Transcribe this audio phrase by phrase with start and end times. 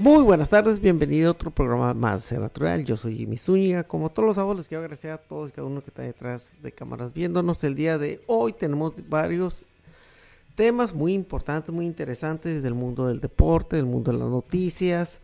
[0.00, 2.84] Muy buenas tardes, bienvenido a otro programa más de Natural.
[2.84, 3.82] Yo soy Jimmy Zúñiga.
[3.82, 6.52] Como todos los sábados, les quiero agradecer a todos y cada uno que está detrás
[6.62, 7.64] de cámaras viéndonos.
[7.64, 9.64] El día de hoy tenemos varios
[10.54, 15.18] temas muy importantes, muy interesantes del mundo del deporte, del mundo de las noticias.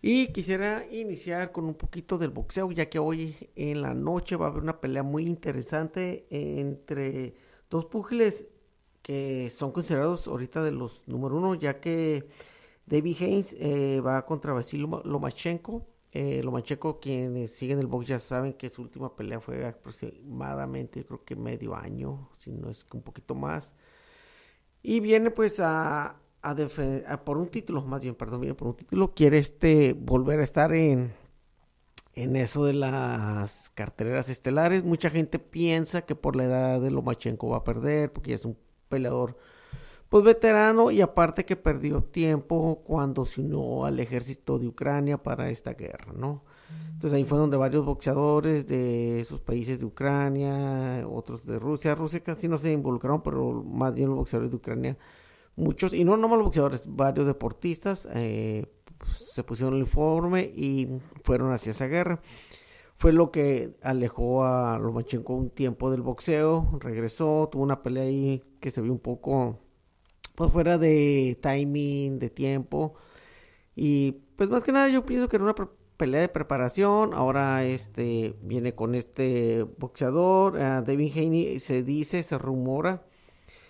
[0.00, 4.46] Y quisiera iniciar con un poquito del boxeo, ya que hoy en la noche va
[4.46, 7.34] a haber una pelea muy interesante entre
[7.68, 8.46] dos púgiles
[9.02, 12.30] que son considerados ahorita de los número uno, ya que
[12.86, 15.86] David Haynes eh, va contra Vasil Lomachenko.
[16.14, 21.24] Eh, Lomachenko, quienes siguen el box ya saben que su última pelea fue aproximadamente, creo
[21.24, 23.74] que medio año, si no es que un poquito más.
[24.82, 29.14] Y viene pues a, a, por un título, más bien, perdón, viene por un título.
[29.14, 31.14] Quiere este volver a estar en,
[32.14, 34.84] en eso de las carteleras estelares.
[34.84, 38.44] Mucha gente piensa que por la edad de Lomachenko va a perder, porque ya es
[38.44, 39.38] un peleador
[40.12, 45.48] pues veterano y aparte que perdió tiempo cuando se unió al ejército de Ucrania para
[45.48, 46.44] esta guerra, ¿no?
[46.92, 52.20] Entonces ahí fue donde varios boxeadores de esos países de Ucrania, otros de Rusia, Rusia
[52.20, 54.98] casi no se involucraron, pero más bien los boxeadores de Ucrania,
[55.56, 58.66] muchos, y no nomás los boxeadores, varios deportistas eh,
[59.16, 60.88] se pusieron el uniforme y
[61.24, 62.20] fueron hacia esa guerra.
[62.98, 68.44] Fue lo que alejó a Lomachenko un tiempo del boxeo, regresó, tuvo una pelea ahí
[68.60, 69.58] que se vio un poco
[70.34, 72.94] pues fuera de timing, de tiempo.
[73.76, 75.54] Y pues más que nada yo pienso que era una
[75.96, 77.14] pelea de preparación.
[77.14, 83.04] Ahora este viene con este boxeador, uh, David Haney, se dice, se rumora